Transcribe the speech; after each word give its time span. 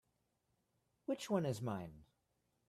Which 1.05 1.29
one 1.29 1.45
is 1.45 1.61
mine? 1.61 2.05